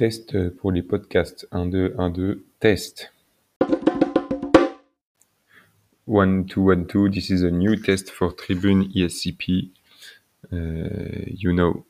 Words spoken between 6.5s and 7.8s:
1, 2, this is a new